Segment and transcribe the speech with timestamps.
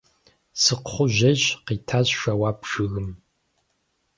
[0.61, 3.09] –Сыкхъужьейщ!– къитащ жэуап жыгым.